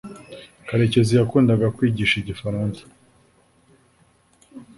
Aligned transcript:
karekezi 0.67 1.13
yakundaga 1.19 1.73
kwigisha 1.75 2.15
igifaransa 2.17 2.83